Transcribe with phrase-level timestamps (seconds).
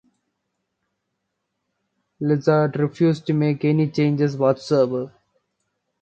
[2.19, 5.13] Izzard refused to make any changes whatsoever.